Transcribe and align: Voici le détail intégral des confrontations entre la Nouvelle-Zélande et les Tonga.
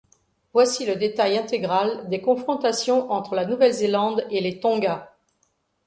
Voici 0.51 0.87
le 0.87 0.95
détail 0.95 1.37
intégral 1.37 2.07
des 2.09 2.21
confrontations 2.21 3.11
entre 3.11 3.35
la 3.35 3.45
Nouvelle-Zélande 3.45 4.25
et 4.31 4.41
les 4.41 4.59
Tonga. 4.59 5.15